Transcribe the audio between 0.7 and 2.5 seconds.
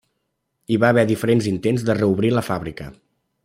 Hi va haver diferents intents de reobrir la